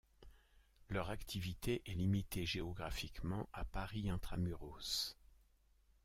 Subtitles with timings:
[0.89, 5.15] Leur activité est limitée géographiquement à Paris intramuros.